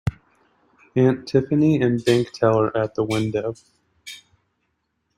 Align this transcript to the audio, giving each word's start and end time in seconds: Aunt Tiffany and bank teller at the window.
Aunt 0.95 1.27
Tiffany 1.27 1.79
and 1.79 2.03
bank 2.03 2.31
teller 2.31 2.75
at 2.75 2.95
the 2.95 3.03
window. 3.03 3.53